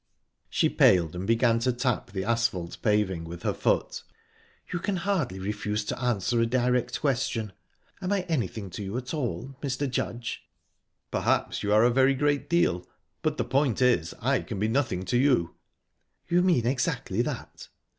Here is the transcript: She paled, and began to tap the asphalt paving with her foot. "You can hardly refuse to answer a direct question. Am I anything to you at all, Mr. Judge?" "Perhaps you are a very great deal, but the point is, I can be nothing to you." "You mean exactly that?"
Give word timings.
She 0.49 0.67
paled, 0.67 1.13
and 1.15 1.27
began 1.27 1.59
to 1.59 1.71
tap 1.71 2.09
the 2.09 2.23
asphalt 2.23 2.79
paving 2.81 3.23
with 3.23 3.43
her 3.43 3.53
foot. 3.53 4.01
"You 4.73 4.79
can 4.79 4.95
hardly 4.95 5.37
refuse 5.37 5.85
to 5.85 6.01
answer 6.01 6.41
a 6.41 6.47
direct 6.47 6.99
question. 7.01 7.53
Am 8.01 8.11
I 8.11 8.21
anything 8.21 8.71
to 8.71 8.83
you 8.83 8.97
at 8.97 9.13
all, 9.13 9.55
Mr. 9.61 9.87
Judge?" 9.87 10.41
"Perhaps 11.11 11.61
you 11.61 11.71
are 11.71 11.83
a 11.83 11.91
very 11.91 12.15
great 12.15 12.49
deal, 12.49 12.83
but 13.21 13.37
the 13.37 13.45
point 13.45 13.79
is, 13.79 14.15
I 14.21 14.39
can 14.39 14.57
be 14.57 14.67
nothing 14.67 15.05
to 15.05 15.17
you." 15.19 15.53
"You 16.27 16.41
mean 16.41 16.65
exactly 16.65 17.21
that?" 17.21 17.67